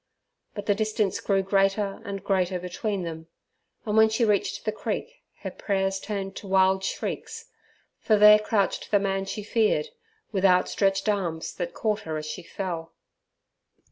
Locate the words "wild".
6.47-6.83